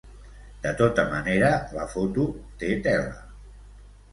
[0.61, 1.51] De tota manera,
[1.81, 2.25] la foto
[2.63, 3.15] té tela.